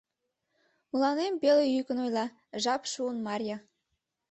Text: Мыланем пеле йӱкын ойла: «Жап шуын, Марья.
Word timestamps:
Мыланем 0.91 1.33
пеле 1.41 1.65
йӱкын 1.67 1.97
ойла: 2.05 2.25
«Жап 2.63 2.81
шуын, 2.91 3.17
Марья. 3.27 3.57